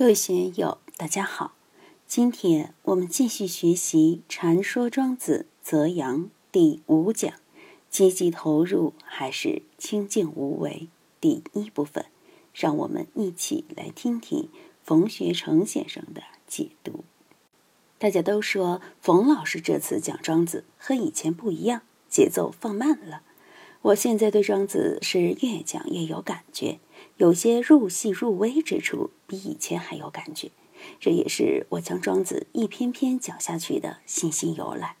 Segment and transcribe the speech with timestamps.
[0.00, 1.52] 各位学友，大家好。
[2.06, 7.34] 今天我们继续学习《禅说庄子·泽阳》第五讲
[7.90, 10.88] “积极投入还是清静无为”
[11.20, 12.06] 第一部分。
[12.54, 14.48] 让我们一起来听听
[14.82, 17.04] 冯学成先生的解读。
[17.98, 23.20] 大家都说冯老师这次讲庄子和以前不一样，节奏放慢了。
[23.82, 26.78] 我现在对庄子是越讲越有感觉。
[27.20, 30.50] 有些入戏入微之处，比以前还有感觉，
[30.98, 34.96] 这也是我将庄子一篇篇讲下去的信心由来。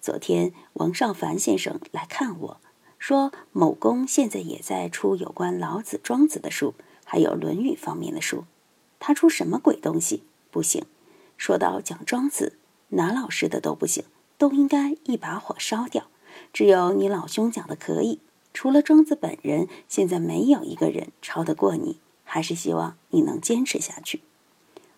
[0.00, 2.60] 昨天王少凡先生来看我，
[3.00, 8.44] 说某公现在也在出有关老子、庄子的书，还有《论语》方面的书。
[9.00, 10.22] 他出什么鬼东西？
[10.52, 10.84] 不行。
[11.36, 12.58] 说到讲庄子，
[12.90, 14.04] 哪老师的都不行，
[14.38, 16.06] 都应该一把火烧掉。
[16.52, 18.20] 只有你老兄讲的可以。
[18.52, 22.00] 除了庄子本人，现在没有一个人超得过你。
[22.32, 24.22] 还是希望你能坚持下去。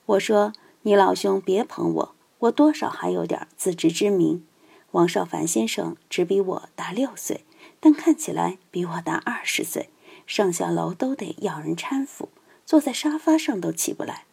[0.05, 0.53] 我说
[0.83, 4.45] 你老兄别捧我，我多少还有点自知之明。
[4.91, 7.47] 王少凡先生只比我大六岁，
[7.81, 9.89] 但看起来比我大二十岁，
[10.27, 12.29] 上下楼都得要人搀扶，
[12.67, 14.27] 坐在沙发上都起不来。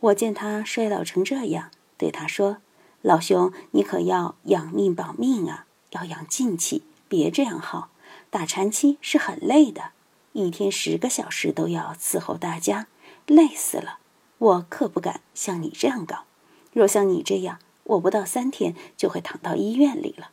[0.00, 2.56] 我见他衰老成这样，对他说
[3.02, 7.90] ：“老兄，你可要养命保命啊，要养静气，别这样耗。”
[8.36, 9.92] 打禅期是很累的，
[10.34, 12.86] 一天十个小时都要伺候大家，
[13.24, 14.00] 累死了。
[14.36, 16.24] 我可不敢像你这样搞。
[16.74, 20.32] 若像你这样，我不到三天就会躺到医院里了。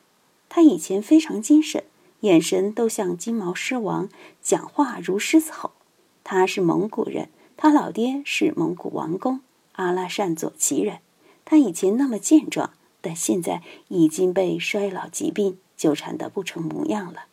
[0.50, 1.86] 他以前非常精神，
[2.20, 4.10] 眼神都像金毛狮王，
[4.42, 5.72] 讲话如狮子吼。
[6.26, 9.40] 他是蒙古人，他老爹是蒙古王公
[9.72, 11.00] 阿拉善左旗人。
[11.46, 17.28] 他以前那么健壮，但现在已经被衰老疾病纠缠得不成模样了。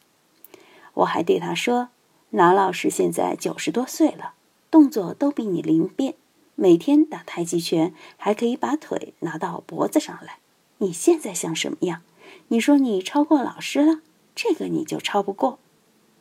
[1.00, 1.88] 我还对他说
[2.30, 4.34] ：“拿老师现在九十多岁了，
[4.70, 6.14] 动作都比你灵便，
[6.54, 10.38] 每天打太极拳，还可以把腿拿到脖子上来。
[10.78, 12.02] 你现在像什么样？
[12.48, 14.00] 你说你超过老师了，
[14.34, 15.58] 这个你就超不过。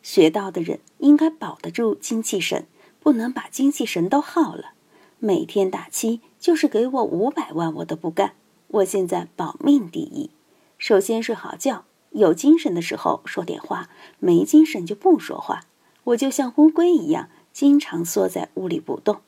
[0.02, 2.66] 学道的人应该保得住精气神，
[3.00, 4.72] 不能把精气神都耗了。
[5.18, 8.32] 每天打七，就是给我五百万，我都不干。
[8.68, 10.30] 我现在保命第一，
[10.78, 13.88] 首先睡好觉。”有精神的时候说点话，
[14.18, 15.64] 没精神就不说话。
[16.04, 19.20] 我就像乌龟一样，经常缩在屋里不动。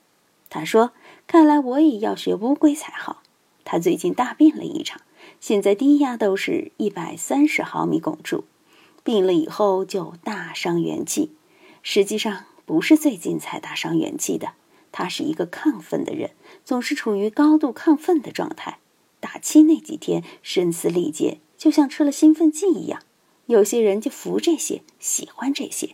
[0.51, 0.93] 他说
[1.27, 3.23] ：“看来我也要学乌龟才好。”
[3.65, 5.01] 他最近大病了一场，
[5.41, 8.45] 现在低压都是一百三十毫米汞柱。
[9.05, 11.31] 病了以后就大伤元气。
[11.83, 14.55] 实际上不是最近才大伤元气的，
[14.91, 16.31] 他是一个亢奋的人，
[16.65, 18.79] 总是处于高度亢奋的状态。
[19.21, 21.39] 打七那几天声嘶力竭。
[21.63, 23.03] 就像吃了兴奋剂一样，
[23.47, 25.91] 有些人就服这些，喜欢这些。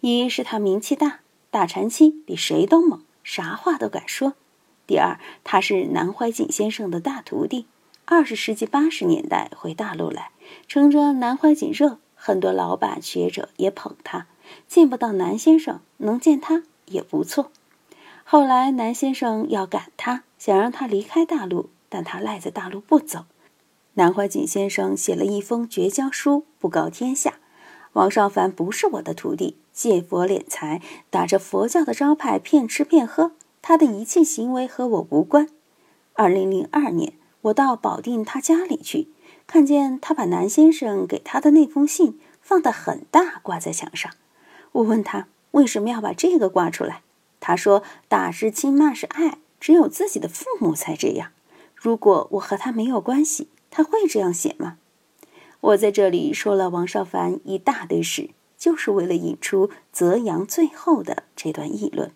[0.00, 4.32] 一是他名气大，打禅期比谁都猛，啥话都敢说；
[4.86, 7.66] 第二，他是南怀瑾先生的大徒弟，
[8.06, 10.30] 二十世纪八十年代回大陆来，
[10.66, 14.26] 乘着南怀瑾热，很多老板学者也捧他。
[14.66, 17.52] 见不到南先生，能见他也不错。
[18.24, 23.26] 后来南先生要赶他，想让他离开大陆，但他赖在大陆不走。
[23.94, 27.34] 南怀瑾先生写了一封绝交书，布告天下：
[27.92, 30.80] 王少凡不是我的徒弟，借佛敛财，
[31.10, 35.46] 打着佛教的招牌骗吃骗喝，他的一切行为和我无关。
[36.14, 39.08] 二零零二年，我到保定他家里去，
[39.46, 44.10] 看见他把南先生给他的那封信放得很大，挂在墙上。
[44.72, 47.02] 我问他为什么要把这个挂出来，
[47.40, 51.32] 他说：“打是亲，骂是爱，只有自己的父母才这样。
[51.74, 54.76] 如果我和他没有关系。”他会这样写吗？
[55.60, 58.28] 我在这里说了王少凡一大堆事，
[58.58, 62.12] 就是为了引出泽阳最后的这段议论。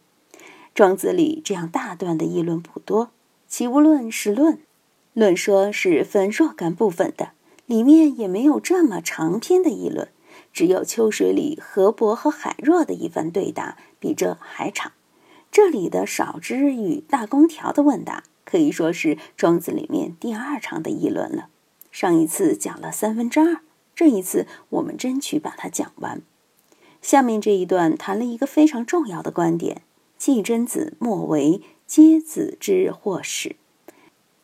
[0.74, 3.10] 庄子里这样大段的议论不多，
[3.48, 4.58] 其无论是论，
[5.14, 7.30] 论说是分若干部分的，
[7.64, 10.08] 里面也没有这么长篇的议论，
[10.52, 14.92] 只有秋水里河伯和海若的一番对答，比这还长。
[15.50, 18.24] 这里的少之与大公条的问答。
[18.46, 21.50] 可以说是庄子里面第二长的议论了。
[21.92, 23.60] 上一次讲了三分之二，
[23.94, 26.22] 这一次我们争取把它讲完。
[27.02, 29.82] 下面这一段谈了一个非常重要的观点：
[30.16, 33.56] 季真子莫为皆子之祸始。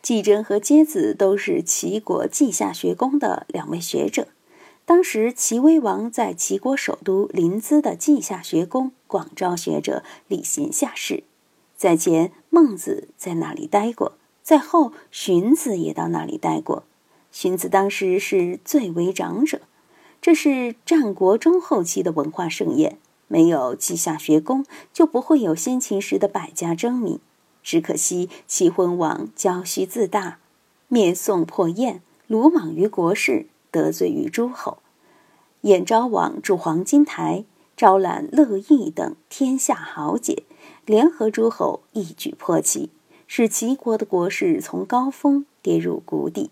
[0.00, 4.28] 季真和皆子都是齐国稷下学宫的两位学者。
[4.84, 11.22] 当时齐威王在齐国首都临淄的稷下学宫广招学者，礼贤下士。
[11.76, 14.12] 在前，孟子在那里待过；
[14.42, 16.82] 在后，荀子也到那里待过。
[17.30, 19.62] 荀子当时是最为长者，
[20.20, 22.98] 这是战国中后期的文化盛宴。
[23.26, 27.20] 没有稷下学宫，就不会有先秦时的百家争鸣。
[27.62, 30.38] 只可惜齐桓王骄虚自大，
[30.88, 34.76] 灭宋破燕，鲁莽于国事，得罪于诸侯。
[35.62, 40.42] 燕昭王筑黄金台，招揽乐毅等天下豪杰，
[40.84, 42.90] 联合诸侯一举破齐，
[43.28, 46.50] 使齐国的国势从高峰跌入谷底。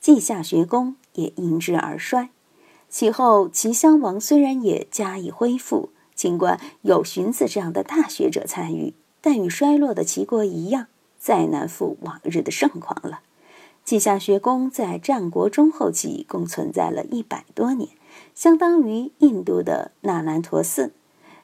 [0.00, 2.30] 稷下学宫也因之而衰。
[2.88, 10.86] 其后，齐襄王虽然也加以恢复，尽管有荀子这样的大学者参与，但与衰落的齐国一样，
[11.18, 13.20] 再难复往日的盛况了。
[13.84, 17.88] 稷下学宫在战国中后期共存在了一百多年，
[18.34, 20.92] 相当于印度的那兰陀寺。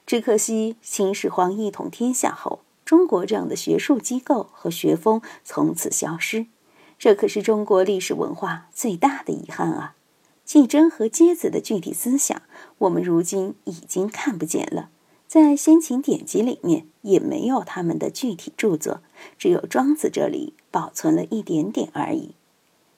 [0.09, 6.47] 只可惜秦始皇一统天下后，中国这样的学术机构和学风从此消失，
[6.97, 9.95] 这可是中国历史文化最大的遗憾啊！
[10.43, 12.41] 季真和接子的具体思想，
[12.79, 14.89] 我们如今已经看不见了。
[15.27, 19.01] 在先秦典籍里面也没有他们的具体著作，
[19.37, 22.33] 只有庄子这里保存了一点点而已。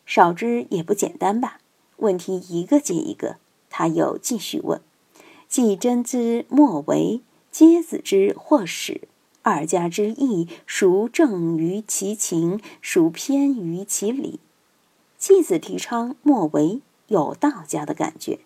[0.05, 1.57] 少之也不简单吧？
[1.97, 3.35] 问题一个接一个，
[3.69, 4.79] 他又继续问：
[5.51, 7.19] 季真之莫为，
[7.51, 9.09] 皆子之或始，
[9.41, 14.39] 二家之义，孰正于其情，孰偏于其理？
[15.17, 16.79] 季子提倡莫为。
[17.07, 18.39] 有道家的感觉，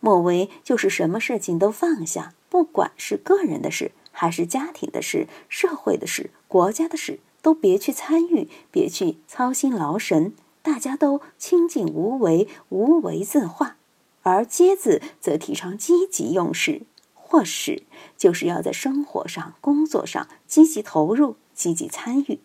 [0.00, 13.78] 莫为就是什么事情都放下，不管是个人的事，还是家庭的事、社会的事、国家的事，都别去参与，别去操心劳神，大家都清净无为，无为自化。
[14.22, 16.82] 而接子则提倡积极用事，
[17.14, 17.84] 或使
[18.16, 22.40] 就是要在生活上、工作上积极投入、积极参与。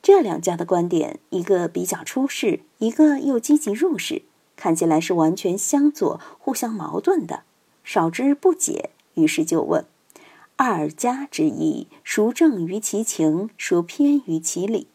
[0.00, 4.22] 这两家的观点，一个比较出世，一个又积极入世。
[4.56, 7.44] 看起来是完全相左、互相矛盾的。
[7.84, 9.86] 少之不解，于是就问
[10.56, 14.88] ：“二家之意，孰正于其情，孰偏于其理？”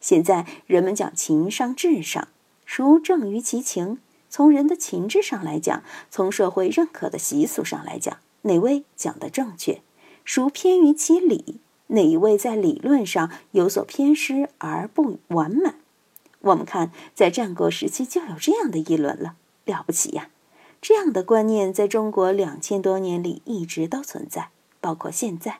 [0.00, 2.28] 现在人们讲情商、智商，
[2.64, 3.98] 孰正于其情？
[4.30, 9.82] 从人的情志上来讲，从社会认可的习俗上来讲，哪位讲的正确？
[10.24, 11.60] 孰偏于其理？
[11.88, 15.74] 哪一位在理论上有所偏失而不完满？
[16.42, 19.34] 我们看，在战国时期就有这样的议论了，
[19.64, 20.30] 了不起呀！
[20.80, 24.50] 这样的观念在中国两千多年里一直都存在，
[24.80, 25.58] 包括现在。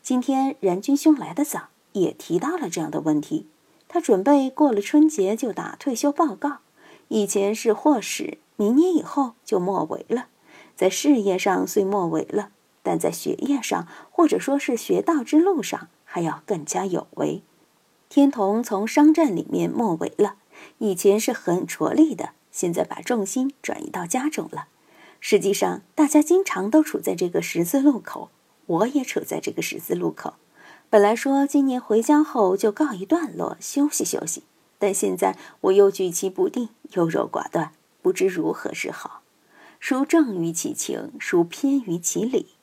[0.00, 3.48] 今天冉君兄来的早，也提到了这样的问题。
[3.88, 6.58] 他准备过了春节就打退休报告，
[7.08, 10.26] 以前是或使，明年以后就末尾了。
[10.74, 12.50] 在事业上虽末尾了，
[12.82, 17.42] 但在学业上或者说是学道之路上，还要更加有为。
[18.08, 20.36] 天童从商战里面末尾了，
[20.78, 24.68] 以前是很着力的，现在把重心转移到家中了。
[25.18, 28.30] 实际上，大家经常都处在这个十字路口，
[28.66, 30.34] 我也处在这个十字路口。
[30.88, 34.44] 本来说今年回家后就告一段落，休息休息，
[34.78, 39.22] 但现在我又举棋不定，优柔寡断，不知如何是好。
[39.80, 42.54] 孰正于其情，孰偏于其理？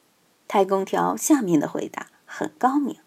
[0.48, 2.98] 太公条下面的回答很高明。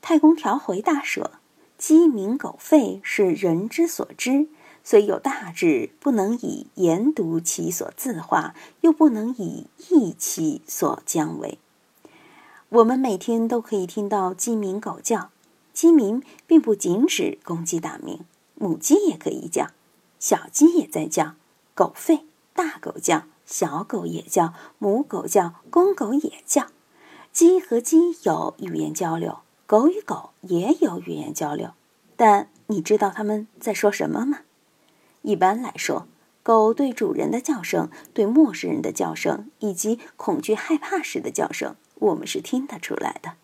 [0.00, 1.32] 太公条回答说。
[1.78, 4.48] 鸡鸣狗吠是人之所知，
[4.84, 11.58] 虽有大志，不能以言读其所自化，又不能以义其所将为。
[12.68, 15.30] 我们每天都可以听到鸡鸣狗叫，
[15.72, 18.26] 鸡鸣并不仅指公鸡打鸣，
[18.62, 19.68] 母鸡也可以叫，
[20.18, 21.36] 小鸡也在叫；
[21.74, 26.66] 狗吠，大狗叫，小狗也叫，母狗叫，公狗也叫。
[27.32, 29.38] 鸡和鸡有语言交流。
[29.66, 31.70] 狗与狗也有语言交流，
[32.16, 34.40] 但你知道他们在说什么吗？
[35.22, 36.06] 一般来说，
[36.42, 43.34] 狗对主人的叫声、对陌生人的叫声以及恐惧害怕时的叫声，我们是听得出来的。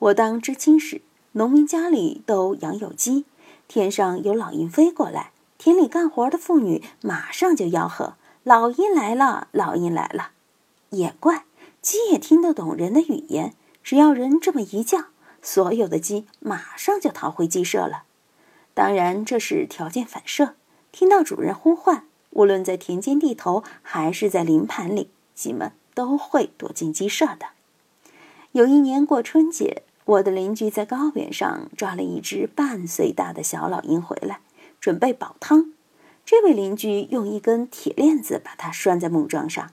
[0.00, 3.26] 我当知青时，农民家里都养有鸡，
[3.68, 10.30] 天上有老鹰飞过来，田里干活的妇女马上就吆喝：“老鹰来了，老鹰来了！”
[10.90, 11.44] 也怪，
[11.82, 15.06] 鸡也听得懂人的语言，只要人这么一叫。
[15.42, 18.04] 所有的鸡马上就逃回鸡舍了，
[18.74, 20.54] 当然这是条件反射。
[20.90, 27.46] 听到主人呼唤，无论在田间地头还是在林盘里，鸡们都会躲进鸡舍的。
[28.52, 34.38] 有一年过春节，我的邻居在高原上抓了一只半岁大的小老鹰回来，
[34.80, 35.72] 准备煲汤。
[36.24, 39.70] 这位邻居用一根铁链子把它拴在木桩上。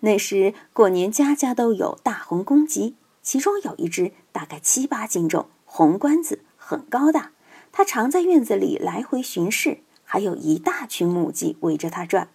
[0.00, 2.96] 那时过年家家都有大红公鸡。
[3.22, 7.32] 其中有一只大概七八斤重，红冠子，很高大。
[7.70, 12.30] 它常在院子里来回巡视，还有一大群母鸡围着它转。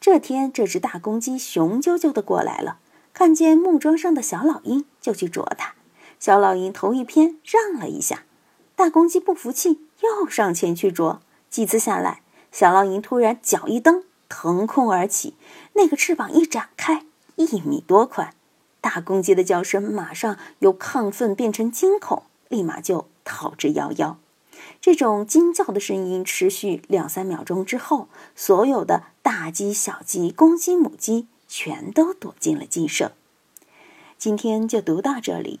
[0.00, 2.78] 这天，这只大公鸡雄赳赳地过来了，
[3.12, 5.74] 看见木桩上的小老鹰，就去啄它。
[6.18, 8.24] 小老鹰头一偏，让了一下，
[8.74, 11.20] 大公鸡不服气，又上前去啄。
[11.50, 15.34] 几次下来，小老鹰突然脚一蹬，腾空而起，
[15.74, 17.04] 那个翅膀一展开，
[17.36, 18.34] 一米多宽。
[18.80, 24.16] 大公鸡的叫声马上由亢奋变成惊恐，立马就逃之夭夭。
[24.80, 33.12] 这种惊叫的声音持续两三秒钟之后，所有的大鸡、小鸡、公鸡、母鸡全都躲进了鸡舍。
[34.18, 35.60] 今天就读到这里，